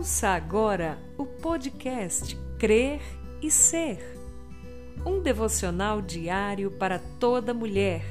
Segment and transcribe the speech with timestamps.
[0.00, 3.02] Ouça agora o podcast Crer
[3.42, 3.98] e Ser.
[5.04, 8.02] Um devocional diário para toda mulher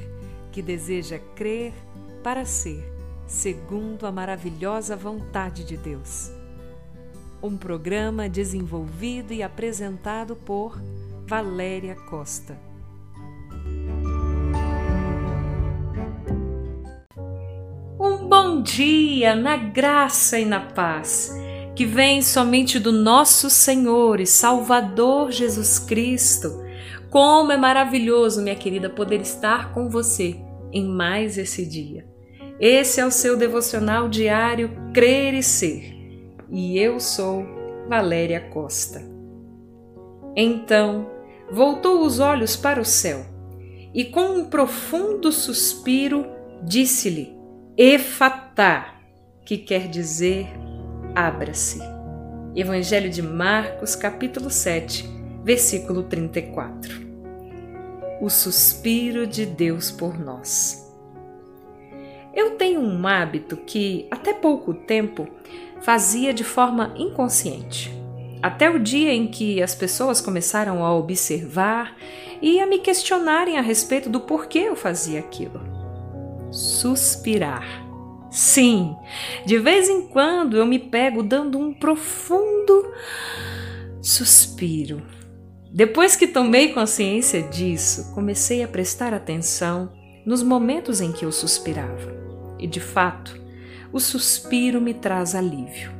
[0.52, 1.74] que deseja crer
[2.22, 2.84] para ser,
[3.26, 6.32] segundo a maravilhosa vontade de Deus.
[7.42, 10.80] Um programa desenvolvido e apresentado por
[11.26, 12.56] Valéria Costa.
[18.00, 21.49] Um bom dia na graça e na paz
[21.80, 26.62] que vem somente do nosso Senhor e Salvador Jesus Cristo.
[27.10, 30.36] Como é maravilhoso, minha querida, poder estar com você
[30.74, 32.06] em mais esse dia.
[32.60, 35.96] Esse é o seu devocional diário Crer e Ser.
[36.52, 37.46] E eu sou
[37.88, 39.02] Valéria Costa.
[40.36, 41.10] Então,
[41.50, 43.26] voltou os olhos para o céu
[43.94, 46.26] e, com um profundo suspiro,
[46.62, 47.34] disse-lhe:
[47.78, 48.96] Efatá,
[49.46, 50.50] que quer dizer
[51.20, 51.82] abra-se.
[52.56, 55.06] Evangelho de Marcos, capítulo 7,
[55.44, 57.10] versículo 34.
[58.22, 60.90] O suspiro de Deus por nós.
[62.34, 65.28] Eu tenho um hábito que, até pouco tempo,
[65.82, 67.94] fazia de forma inconsciente.
[68.42, 71.98] Até o dia em que as pessoas começaram a observar
[72.42, 75.60] e a me questionarem a respeito do porquê eu fazia aquilo.
[76.50, 77.89] Suspirar.
[78.32, 78.96] Sim,
[79.46, 82.94] de vez em quando eu me pego dando um profundo
[84.02, 85.02] suspiro.
[85.72, 89.92] Depois que tomei consciência disso, comecei a prestar atenção
[90.26, 92.16] nos momentos em que eu suspirava.
[92.60, 93.40] E de fato,
[93.92, 95.92] o suspiro me traz alívio.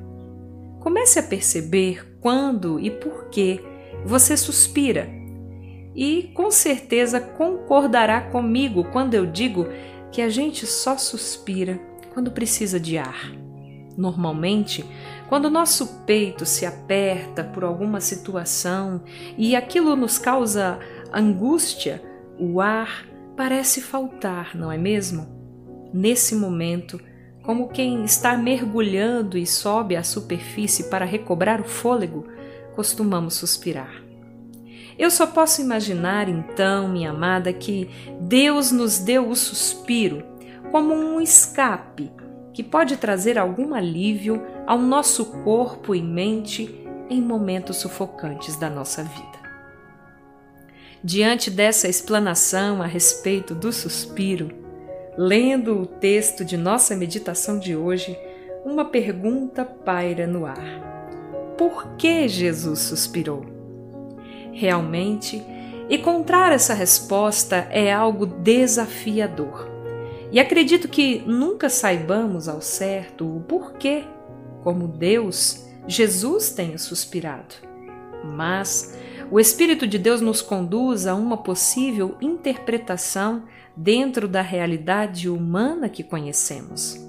[0.80, 3.60] Comece a perceber quando e por que
[4.06, 5.10] você suspira.
[5.96, 9.68] E com certeza concordará comigo quando eu digo
[10.12, 11.89] que a gente só suspira
[12.20, 13.32] quando precisa de ar.
[13.96, 14.84] Normalmente,
[15.30, 19.02] quando nosso peito se aperta por alguma situação
[19.38, 20.80] e aquilo nos causa
[21.14, 22.04] angústia,
[22.38, 23.08] o ar
[23.38, 25.30] parece faltar, não é mesmo?
[25.94, 27.00] Nesse momento,
[27.42, 32.28] como quem está mergulhando e sobe à superfície para recobrar o fôlego,
[32.76, 34.04] costumamos suspirar.
[34.98, 37.90] Eu só posso imaginar então, minha amada, que
[38.20, 40.29] Deus nos deu o suspiro
[40.72, 42.12] como um escape
[42.54, 49.04] que pode trazer algum alívio ao nosso corpo e mente em momentos sufocantes da nossa
[49.04, 49.40] vida.
[51.04, 54.52] Diante dessa explanação a respeito do suspiro,
[55.18, 58.18] lendo o texto de nossa meditação de hoje,
[58.66, 63.46] uma pergunta paira no ar: Por que Jesus suspirou?
[64.52, 65.42] Realmente,
[65.90, 69.69] encontrar essa resposta é algo desafiador
[70.32, 74.04] e acredito que nunca saibamos ao certo o porquê,
[74.64, 77.56] como Deus, Jesus tenha suspirado.
[78.24, 78.96] Mas
[79.32, 83.44] o Espírito de Deus nos conduz a uma possível interpretação
[83.76, 87.00] dentro da realidade humana que conhecemos.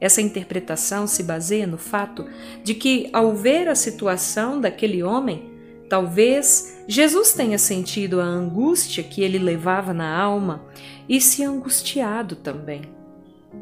[0.00, 2.26] Essa interpretação se baseia no fato
[2.62, 5.53] de que, ao ver a situação daquele homem,
[5.94, 10.64] talvez Jesus tenha sentido a angústia que ele levava na alma
[11.08, 12.82] e se angustiado também.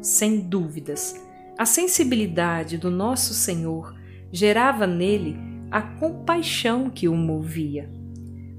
[0.01, 1.23] Sem dúvidas,
[1.55, 3.95] a sensibilidade do nosso Senhor
[4.31, 5.37] gerava nele
[5.69, 7.87] a compaixão que o movia.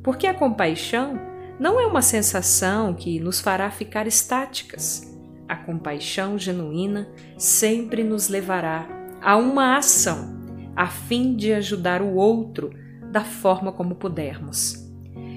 [0.04, 1.20] Porque a compaixão
[1.58, 5.12] não é uma sensação que nos fará ficar estáticas.
[5.48, 8.86] A compaixão genuína sempre nos levará
[9.20, 10.32] a uma ação,
[10.76, 12.83] a fim de ajudar o outro
[13.14, 14.75] da forma como pudermos.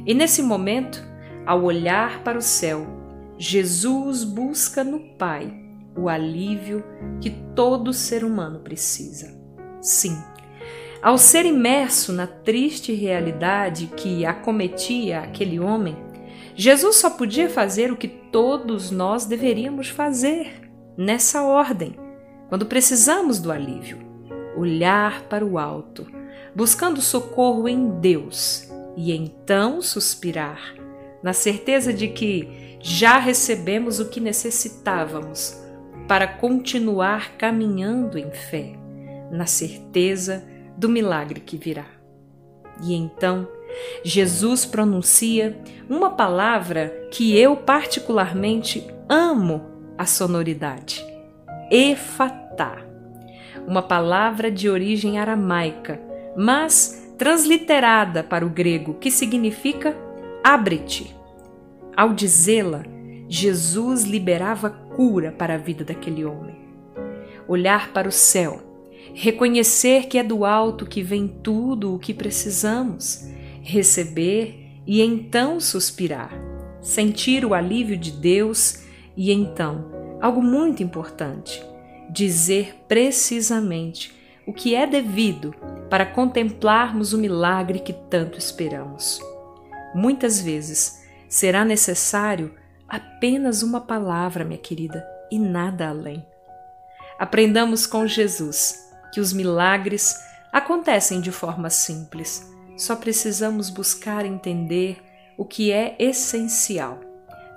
[0.03, 0.99] E nesse momento,
[1.45, 2.87] ao olhar para o céu,
[3.37, 5.53] Jesus busca no Pai
[5.95, 6.83] o alívio
[7.21, 9.39] que todo ser humano precisa.
[9.79, 10.17] Sim,
[11.03, 15.95] ao ser imerso na triste realidade que acometia aquele homem,
[16.55, 20.67] Jesus só podia fazer o que todos nós deveríamos fazer,
[20.97, 21.95] nessa ordem,
[22.49, 23.99] quando precisamos do alívio:
[24.57, 26.07] olhar para o alto,
[26.57, 30.73] buscando socorro em Deus e então suspirar,
[31.21, 35.55] na certeza de que já recebemos o que necessitávamos
[36.07, 38.73] para continuar caminhando em fé,
[39.31, 40.43] na certeza
[40.75, 41.85] do milagre que virá.
[42.81, 43.47] E então,
[44.03, 49.61] Jesus pronuncia uma palavra que eu particularmente amo
[49.95, 51.05] a sonoridade:
[51.69, 52.83] Efatá.
[53.67, 56.06] Uma palavra de origem aramaica,
[56.37, 59.97] mas transliterada para o grego, que significa
[60.43, 61.15] abre-te.
[61.95, 62.83] Ao dizê-la,
[63.27, 66.55] Jesus liberava cura para a vida daquele homem.
[67.47, 68.67] Olhar para o céu
[69.13, 73.27] reconhecer que é do alto que vem tudo o que precisamos,
[73.63, 76.31] receber e então suspirar,
[76.81, 78.83] sentir o alívio de Deus
[79.15, 79.91] e então,
[80.21, 81.63] algo muito importante,
[82.11, 84.13] dizer precisamente
[84.45, 85.51] o que é devido
[85.89, 89.19] para contemplarmos o milagre que tanto esperamos.
[89.93, 92.53] Muitas vezes será necessário
[92.87, 96.25] apenas uma palavra, minha querida, e nada além.
[97.19, 100.15] Aprendamos com Jesus que os milagres
[100.51, 102.53] acontecem de forma simples.
[102.77, 105.01] Só precisamos buscar entender
[105.37, 106.99] o que é essencial,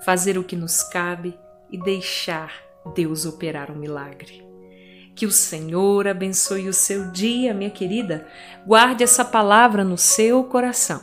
[0.05, 1.39] fazer o que nos cabe
[1.71, 2.53] e deixar
[2.95, 4.50] Deus operar um milagre.
[5.15, 8.27] Que o Senhor abençoe o seu dia, minha querida.
[8.67, 11.01] Guarde essa palavra no seu coração.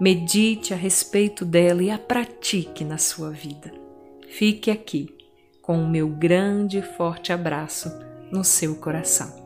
[0.00, 3.72] Medite a respeito dela e a pratique na sua vida.
[4.28, 5.14] Fique aqui
[5.60, 7.92] com o meu grande e forte abraço
[8.32, 9.39] no seu coração.